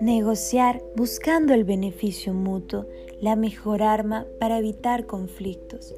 [0.00, 2.86] Negociar buscando el beneficio mutuo,
[3.20, 5.92] la mejor arma para evitar conflictos.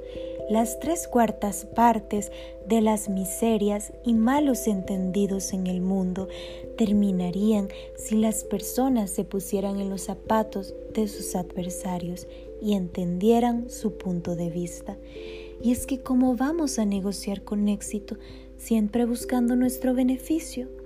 [0.48, 2.32] Las tres cuartas partes
[2.66, 6.28] de las miserias y malos entendidos en el mundo
[6.78, 12.26] terminarían si las personas se pusieran en los zapatos de sus adversarios
[12.62, 14.96] y entendieran su punto de vista.
[15.62, 18.16] Y es que ¿cómo vamos a negociar con éxito
[18.56, 20.79] siempre buscando nuestro beneficio?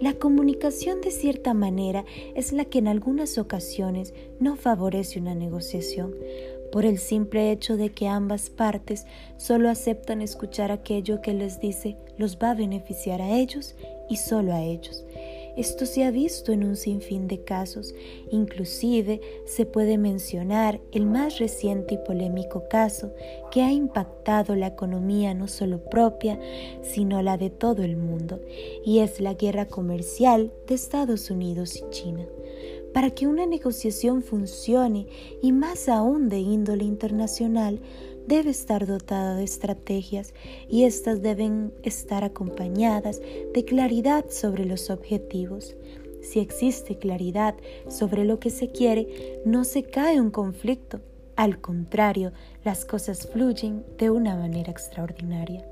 [0.00, 6.14] La comunicación de cierta manera es la que en algunas ocasiones no favorece una negociación,
[6.72, 9.04] por el simple hecho de que ambas partes
[9.36, 13.74] solo aceptan escuchar aquello que les dice los va a beneficiar a ellos
[14.08, 15.04] y solo a ellos.
[15.60, 17.94] Esto se ha visto en un sinfín de casos,
[18.30, 23.12] inclusive se puede mencionar el más reciente y polémico caso
[23.50, 26.40] que ha impactado la economía no solo propia,
[26.80, 28.40] sino la de todo el mundo,
[28.86, 32.24] y es la guerra comercial de Estados Unidos y China.
[32.94, 35.08] Para que una negociación funcione,
[35.42, 37.80] y más aún de índole internacional,
[38.26, 40.34] debe estar dotada de estrategias
[40.68, 45.76] y éstas deben estar acompañadas de claridad sobre los objetivos.
[46.22, 47.54] Si existe claridad
[47.88, 51.00] sobre lo que se quiere, no se cae un conflicto.
[51.36, 52.32] Al contrario,
[52.64, 55.64] las cosas fluyen de una manera extraordinaria.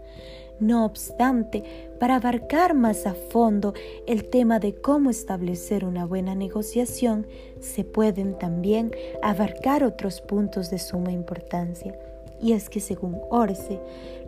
[0.60, 1.62] No obstante,
[2.00, 3.74] para abarcar más a fondo
[4.06, 7.26] el tema de cómo establecer una buena negociación,
[7.60, 8.90] se pueden también
[9.22, 11.96] abarcar otros puntos de suma importancia.
[12.40, 13.80] Y es que según Orse,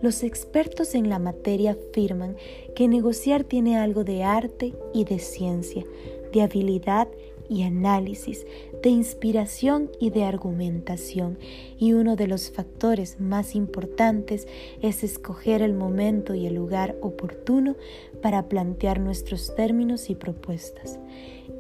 [0.03, 2.37] los expertos en la materia afirman
[2.75, 5.85] que negociar tiene algo de arte y de ciencia,
[6.33, 7.09] de habilidad
[7.51, 8.47] y análisis,
[8.81, 11.37] de inspiración y de argumentación,
[11.79, 14.47] y uno de los factores más importantes
[14.81, 17.75] es escoger el momento y el lugar oportuno
[18.23, 21.01] para plantear nuestros términos y propuestas.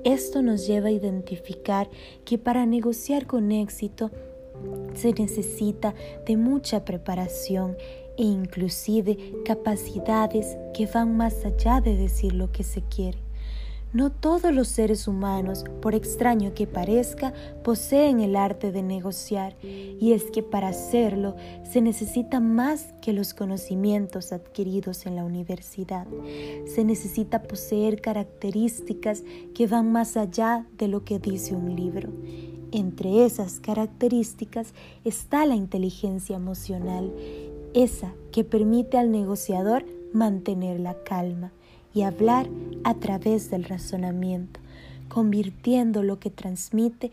[0.05, 1.91] Esto nos lleva a identificar
[2.25, 4.12] que para negociar con éxito
[4.94, 5.94] se necesita
[6.26, 7.76] de mucha preparación
[8.16, 13.19] e inclusive capacidades que van más allá de decir lo que se quiere.
[13.93, 17.32] No todos los seres humanos, por extraño que parezca,
[17.65, 21.34] poseen el arte de negociar, y es que para hacerlo
[21.69, 26.06] se necesita más que los conocimientos adquiridos en la universidad.
[26.66, 29.25] Se necesita poseer características
[29.56, 32.10] que van más allá de lo que dice un libro.
[32.72, 37.12] Entre esas características está la inteligencia emocional,
[37.75, 41.53] esa que permite al negociador mantener la calma
[41.94, 42.48] y hablar
[42.84, 44.60] a través del razonamiento,
[45.09, 47.10] convirtiendo lo que transmite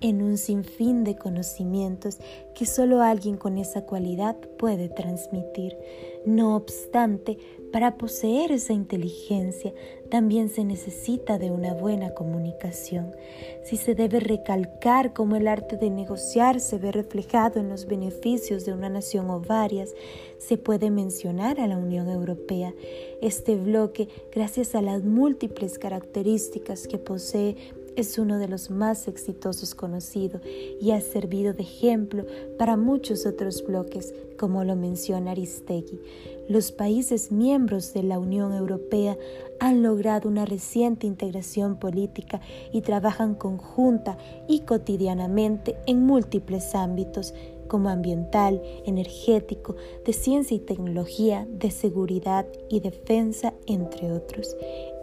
[0.00, 2.18] en un sinfín de conocimientos
[2.54, 5.76] que solo alguien con esa cualidad puede transmitir.
[6.24, 7.38] No obstante,
[7.72, 9.72] para poseer esa inteligencia
[10.10, 13.14] también se necesita de una buena comunicación.
[13.62, 18.64] Si se debe recalcar cómo el arte de negociar se ve reflejado en los beneficios
[18.64, 19.94] de una nación o varias,
[20.38, 22.74] se puede mencionar a la Unión Europea.
[23.22, 27.56] Este bloque, gracias a las múltiples características que posee,
[27.96, 30.40] es uno de los más exitosos conocido
[30.80, 32.24] y ha servido de ejemplo
[32.58, 36.00] para muchos otros bloques, como lo menciona Aristegui.
[36.48, 39.16] Los países miembros de la Unión Europea
[39.60, 42.40] han logrado una reciente integración política
[42.72, 44.18] y trabajan conjunta
[44.48, 47.34] y cotidianamente en múltiples ámbitos
[47.70, 54.56] como ambiental, energético, de ciencia y tecnología, de seguridad y defensa, entre otros.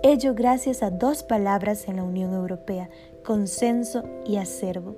[0.03, 2.87] Ello gracias a dos palabras en la Unión Europea,
[3.23, 4.95] consenso y acervo.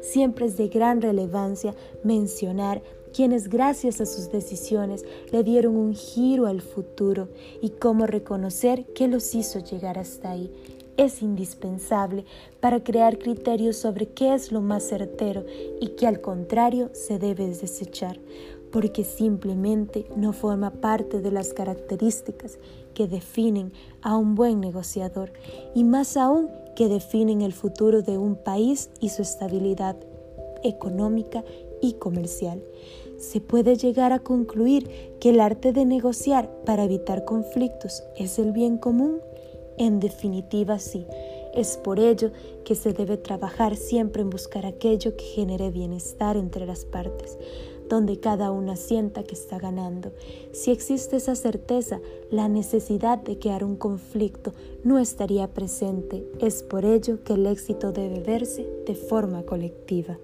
[0.00, 2.82] Siempre es de gran relevancia mencionar
[3.14, 7.28] quienes gracias a sus decisiones le dieron un giro al futuro
[7.62, 10.52] y cómo reconocer qué los hizo llegar hasta ahí.
[10.96, 12.24] Es indispensable
[12.58, 15.46] para crear criterios sobre qué es lo más certero
[15.80, 18.18] y qué al contrario se debe desechar,
[18.72, 22.58] porque simplemente no forma parte de las características
[22.94, 23.72] que definen
[24.02, 25.32] a un buen negociador
[25.74, 29.96] y más aún que definen el futuro de un país y su estabilidad
[30.62, 31.44] económica
[31.80, 32.62] y comercial.
[33.18, 34.88] Se puede llegar a concluir
[35.20, 39.20] que el arte de negociar para evitar conflictos es el bien común.
[39.76, 41.06] En definitiva, sí.
[41.54, 42.30] Es por ello
[42.64, 47.38] que se debe trabajar siempre en buscar aquello que genere bienestar entre las partes,
[47.90, 50.12] donde cada una sienta que está ganando.
[50.52, 52.00] Si existe esa certeza,
[52.30, 54.54] la necesidad de crear un conflicto
[54.84, 56.24] no estaría presente.
[56.40, 60.18] Es por ello que el éxito debe verse de forma colectiva.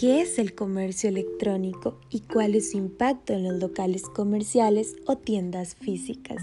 [0.00, 5.18] ¿Qué es el comercio electrónico y cuál es su impacto en los locales comerciales o
[5.18, 6.42] tiendas físicas?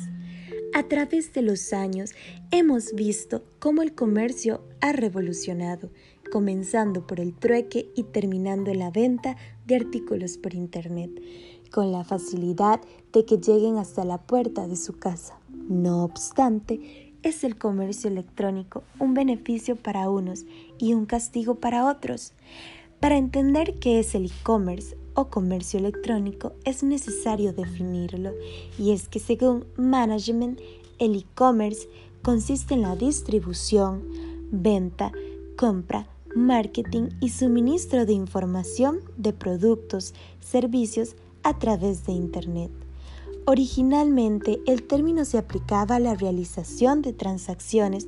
[0.75, 2.11] A través de los años
[2.51, 5.89] hemos visto cómo el comercio ha revolucionado,
[6.31, 11.09] comenzando por el trueque y terminando en la venta de artículos por Internet,
[11.71, 12.79] con la facilidad
[13.11, 15.39] de que lleguen hasta la puerta de su casa.
[15.67, 20.45] No obstante, es el comercio electrónico un beneficio para unos
[20.77, 22.33] y un castigo para otros.
[22.99, 28.31] Para entender qué es el e-commerce o comercio electrónico es necesario definirlo
[28.79, 30.59] y es que según Management,
[30.97, 31.87] el e-commerce
[32.23, 34.03] consiste en la distribución,
[34.51, 35.11] venta,
[35.57, 42.71] compra, marketing y suministro de información de productos, servicios a través de Internet.
[43.49, 48.05] Originalmente, el término se aplicaba a la realización de transacciones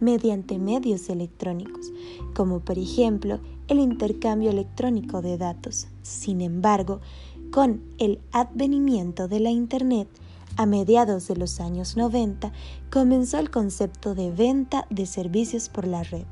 [0.00, 1.92] mediante medios electrónicos,
[2.34, 3.38] como por ejemplo
[3.68, 5.86] el intercambio electrónico de datos.
[6.02, 7.00] Sin embargo,
[7.52, 10.08] con el advenimiento de la Internet,
[10.56, 12.50] a mediados de los años 90
[12.90, 16.26] comenzó el concepto de venta de servicios por la red,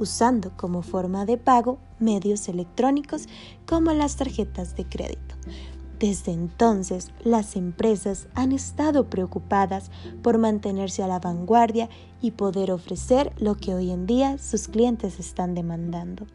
[0.00, 3.28] usando como forma de pago medios electrónicos
[3.64, 5.36] como las tarjetas de crédito.
[6.02, 11.88] Desde entonces, las empresas han estado preocupadas por mantenerse a la vanguardia
[12.20, 16.26] y poder ofrecer lo que hoy en día sus clientes están demandando.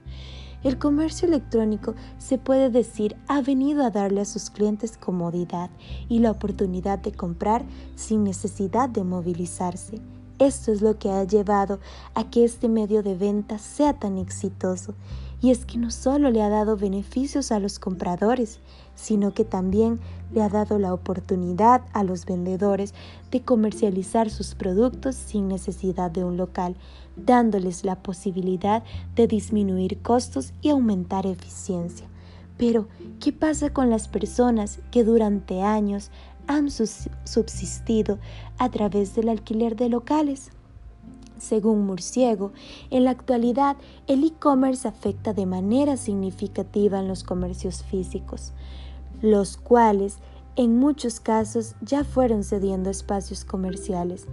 [0.63, 5.69] El comercio electrónico se puede decir ha venido a darle a sus clientes comodidad
[6.07, 7.65] y la oportunidad de comprar
[7.97, 9.99] sin necesidad de movilizarse.
[10.39, 11.79] Esto es lo que ha llevado
[12.13, 14.93] a que este medio de venta sea tan exitoso
[15.41, 18.59] y es que no solo le ha dado beneficios a los compradores,
[18.95, 19.99] sino que también
[20.33, 22.93] le ha dado la oportunidad a los vendedores
[23.31, 26.75] de comercializar sus productos sin necesidad de un local,
[27.15, 28.83] dándoles la posibilidad
[29.15, 32.07] de disminuir costos y aumentar eficiencia.
[32.57, 32.87] Pero,
[33.19, 36.09] ¿qué pasa con las personas que durante años
[36.47, 38.19] han subsistido
[38.57, 40.51] a través del alquiler de locales?
[41.37, 42.51] Según Murciego,
[42.89, 43.77] en la actualidad
[44.07, 48.53] el e-commerce afecta de manera significativa en los comercios físicos,
[49.21, 50.17] los cuales
[50.55, 54.25] en muchos casos ya fueron cediendo espacios comerciales,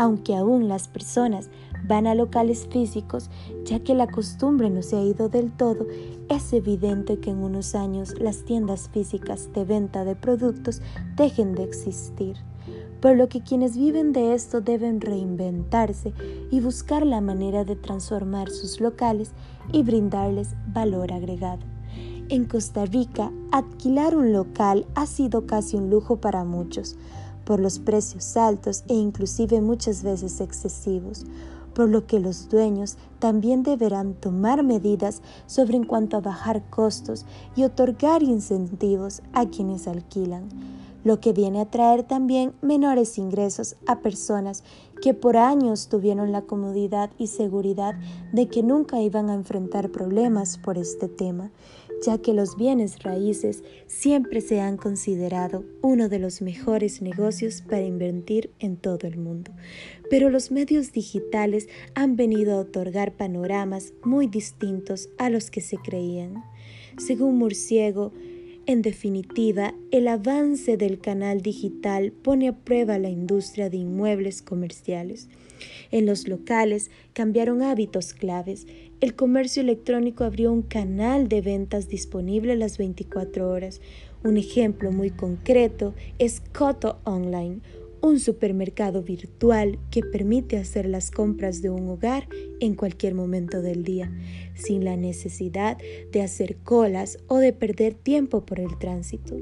[0.00, 1.50] aunque aún las personas
[1.86, 3.28] van a locales físicos,
[3.64, 5.86] ya que la costumbre no se ha ido del todo,
[6.30, 10.80] es evidente que en unos años las tiendas físicas de venta de productos
[11.16, 12.38] dejen de existir
[13.02, 16.12] por lo que quienes viven de esto deben reinventarse
[16.50, 19.32] y buscar la manera de transformar sus locales
[19.72, 21.62] y brindarles valor agregado.
[22.28, 26.98] En Costa Rica, alquilar un local ha sido casi un lujo para muchos,
[27.50, 31.26] por los precios altos e inclusive muchas veces excesivos,
[31.74, 37.26] por lo que los dueños también deberán tomar medidas sobre en cuanto a bajar costos
[37.56, 40.48] y otorgar incentivos a quienes alquilan
[41.04, 44.64] lo que viene a traer también menores ingresos a personas
[45.00, 47.94] que por años tuvieron la comodidad y seguridad
[48.32, 51.50] de que nunca iban a enfrentar problemas por este tema,
[52.04, 57.82] ya que los bienes raíces siempre se han considerado uno de los mejores negocios para
[57.82, 59.52] invertir en todo el mundo.
[60.08, 65.76] Pero los medios digitales han venido a otorgar panoramas muy distintos a los que se
[65.76, 66.42] creían.
[66.98, 68.12] Según Murciego,
[68.70, 75.28] en definitiva, el avance del canal digital pone a prueba la industria de inmuebles comerciales.
[75.90, 78.68] En los locales cambiaron hábitos claves.
[79.00, 83.80] El comercio electrónico abrió un canal de ventas disponible las 24 horas.
[84.22, 87.58] Un ejemplo muy concreto es Coto Online,
[88.02, 92.28] un supermercado virtual que permite hacer las compras de un hogar
[92.60, 94.12] en cualquier momento del día,
[94.54, 95.78] sin la necesidad
[96.12, 99.36] de hacer colas o de perder tiempo por el tránsito.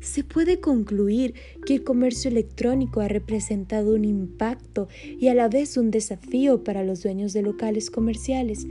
[0.00, 1.34] Se puede concluir
[1.64, 4.86] que el comercio electrónico ha representado un impacto
[5.18, 8.66] y a la vez un desafío para los dueños de locales comerciales,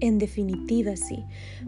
[0.00, 1.24] en definitiva, sí,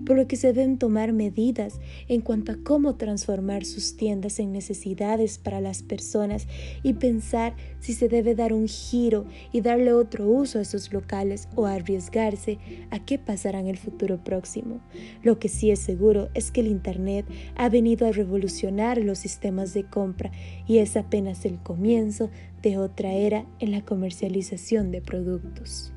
[0.06, 4.52] por lo que se deben tomar medidas en cuanto a cómo transformar sus tiendas en
[4.52, 6.46] necesidades para las personas
[6.82, 11.48] y pensar si se debe dar un giro y darle otro uso a esos locales
[11.54, 12.58] o arriesgarse
[12.90, 14.80] a qué pasará en el futuro próximo.
[15.22, 19.74] Lo que sí es seguro es que el Internet ha venido a revolucionar los sistemas
[19.74, 20.30] de compra
[20.66, 22.30] y es apenas el comienzo
[22.62, 25.92] de otra era en la comercialización de productos.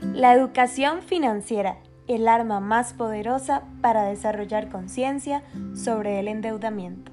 [0.00, 5.42] La educación financiera, el arma más poderosa para desarrollar conciencia
[5.74, 7.10] sobre el endeudamiento.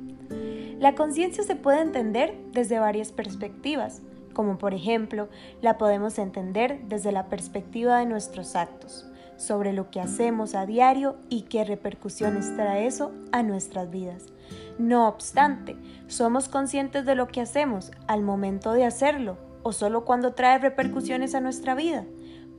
[0.80, 4.01] La conciencia se puede entender desde varias perspectivas,
[4.34, 5.30] como por ejemplo
[5.62, 11.18] la podemos entender desde la perspectiva de nuestros actos, sobre lo que hacemos a diario
[11.30, 14.25] y qué repercusiones trae eso a nuestras vidas.
[14.77, 15.75] No obstante,
[16.08, 21.34] somos conscientes de lo que hacemos al momento de hacerlo o solo cuando trae repercusiones
[21.34, 22.06] a nuestra vida.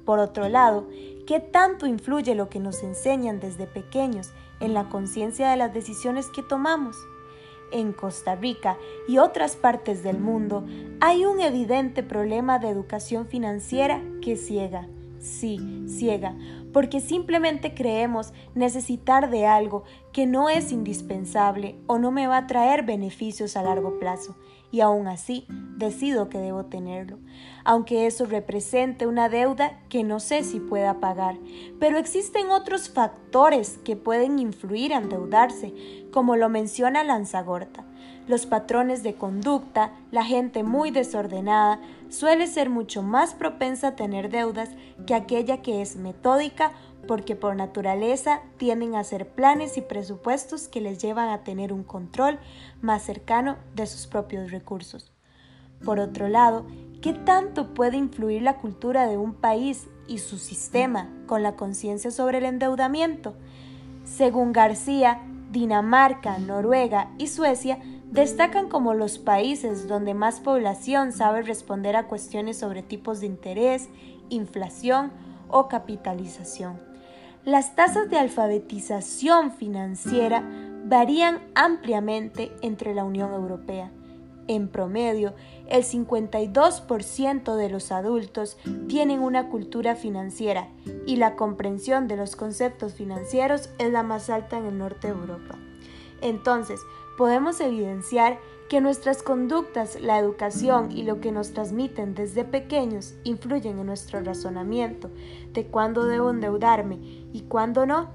[0.07, 0.87] Por otro lado,
[1.27, 6.29] ¿qué tanto influye lo que nos enseñan desde pequeños en la conciencia de las decisiones
[6.29, 6.97] que tomamos?
[7.73, 10.65] En Costa Rica y otras partes del mundo
[11.01, 14.89] hay un evidente problema de educación financiera que ciega
[15.27, 15.59] sí,
[15.89, 16.35] ciega,
[16.77, 22.47] porque simplemente creemos necesitar de algo que no es indispensable o no me va a
[22.47, 24.37] traer beneficios a largo plazo,
[24.71, 25.47] y aún así
[25.79, 27.17] decido que debo tenerlo,
[27.65, 31.39] aunque eso represente una deuda que no sé si pueda pagar.
[31.81, 35.73] Pero existen otros factores que pueden influir a endeudarse,
[36.13, 37.87] como lo menciona Lanzagorta
[38.27, 44.31] los patrones de conducta, la gente muy desordenada, suele ser mucho más propensa a tener
[44.31, 44.71] deudas
[45.07, 46.73] que aquella que es metódica
[47.07, 51.85] porque por naturaleza tienden a hacer planes y presupuestos que les llevan a tener un
[51.85, 52.39] control
[52.81, 55.13] más cercano de sus propios recursos.
[55.85, 56.67] Por otro lado,
[57.03, 62.11] ¿qué tanto puede influir la cultura de un país y su sistema con la conciencia
[62.11, 63.35] sobre el endeudamiento?
[64.05, 67.79] Según García, Dinamarca, Noruega y Suecia
[68.11, 73.89] destacan como los países donde más población sabe responder a cuestiones sobre tipos de interés,
[74.29, 75.13] inflación
[75.49, 76.81] o capitalización.
[77.45, 80.43] Las tasas de alfabetización financiera
[80.85, 83.93] varían ampliamente entre la Unión Europea.
[84.49, 85.35] En promedio,
[85.69, 88.57] el 52% de los adultos
[88.89, 90.69] tienen una cultura financiera
[91.07, 95.15] y la comprensión de los conceptos financieros es la más alta en el norte de
[95.15, 95.59] Europa.
[96.27, 96.81] Entonces,
[97.17, 103.79] podemos evidenciar que nuestras conductas, la educación y lo que nos transmiten desde pequeños influyen
[103.79, 105.09] en nuestro razonamiento
[105.53, 106.99] de cuándo debo endeudarme
[107.33, 108.09] y cuándo no.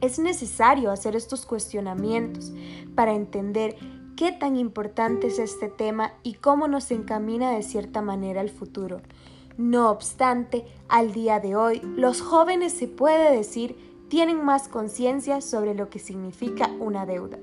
[0.00, 2.52] Es necesario hacer estos cuestionamientos
[2.94, 3.76] para entender
[4.14, 9.00] qué tan importante es este tema y cómo nos encamina de cierta manera al futuro.
[9.56, 15.74] No obstante, al día de hoy, los jóvenes se puede decir tienen más conciencia sobre
[15.74, 17.38] lo que significa una deuda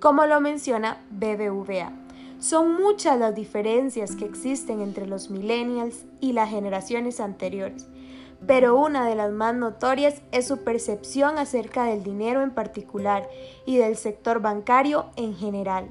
[0.00, 1.92] como lo menciona BBVA.
[2.38, 7.86] Son muchas las diferencias que existen entre los millennials y las generaciones anteriores,
[8.46, 13.28] pero una de las más notorias es su percepción acerca del dinero en particular
[13.64, 15.88] y del sector bancario en general.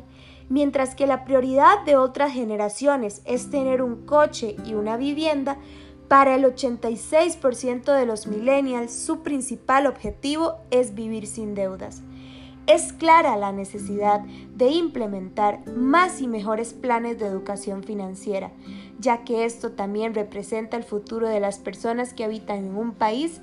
[0.48, 5.58] Mientras que la prioridad de otras generaciones es tener un coche y una vivienda,
[6.08, 12.02] para el 86% de los millennials su principal objetivo es vivir sin deudas.
[12.68, 14.22] Es clara la necesidad
[14.56, 18.52] de implementar más y mejores planes de educación financiera,
[19.00, 23.42] ya que esto también representa el futuro de las personas que habitan en un país.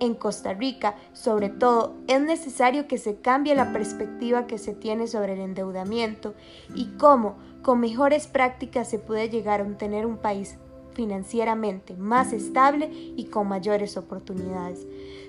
[0.00, 5.06] En Costa Rica, sobre todo, es necesario que se cambie la perspectiva que se tiene
[5.06, 6.34] sobre el endeudamiento
[6.74, 10.58] y cómo, con mejores prácticas, se puede llegar a tener un país
[10.94, 14.86] financieramente más estable y con mayores oportunidades.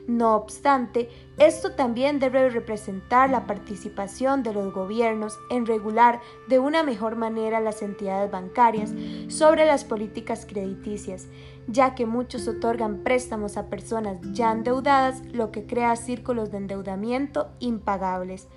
[0.08, 6.84] No obstante, esto también debe representar la participación de los gobiernos en regular de una
[6.84, 8.94] mejor manera las entidades bancarias
[9.30, 11.28] sobre las políticas crediticias,
[11.68, 17.48] ya que muchos otorgan préstamos a personas ya endeudadas, lo que crea círculos de endeudamiento
[17.60, 18.48] impagables.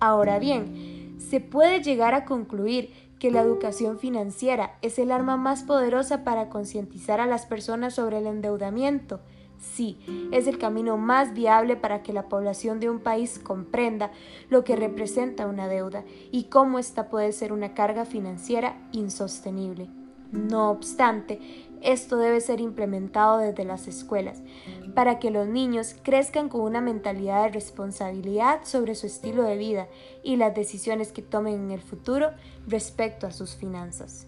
[0.00, 5.62] Ahora bien, se puede llegar a concluir que la educación financiera es el arma más
[5.62, 9.20] poderosa para concientizar a las personas sobre el endeudamiento.
[9.58, 9.98] Sí,
[10.30, 14.12] es el camino más viable para que la población de un país comprenda
[14.50, 19.88] lo que representa una deuda y cómo ésta puede ser una carga financiera insostenible.
[20.30, 21.40] No obstante,
[21.82, 24.42] esto debe ser implementado desde las escuelas,
[24.94, 29.88] para que los niños crezcan con una mentalidad de responsabilidad sobre su estilo de vida
[30.22, 32.30] y las decisiones que tomen en el futuro
[32.66, 34.27] respecto a sus finanzas.